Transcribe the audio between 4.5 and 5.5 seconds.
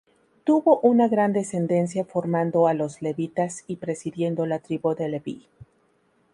Tribu de Leví.